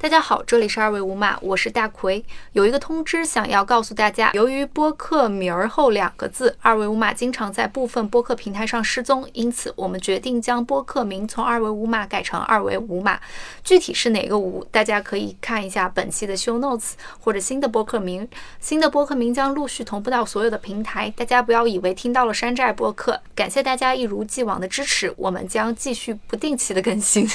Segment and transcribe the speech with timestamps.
[0.00, 13.18] 大家好这里是二维无码我是大奎有一个通知想要告诉大家由于播客名儿后两个字二维无码经常在部分播客平台上失踪因此我们决定将播客名从二维无码改成二维无码。
[13.64, 18.28] 具体是哪个无大家可以看一下本期的 show notes 或者新的播客名
[18.60, 27.28] 新的播客名将陆续同步到所有的平台大家不要以为听到了山寨播客感谢大家一如既往的支持我们将继续不定期的更新。